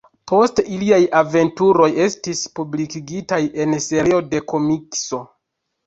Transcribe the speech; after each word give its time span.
Poste 0.29 0.63
iliaj 0.77 0.99
aventuroj 1.19 1.87
estis 2.07 2.43
publikigitaj 2.63 3.41
en 3.67 3.79
serio 3.91 4.27
de 4.35 4.45
komikso. 4.55 5.27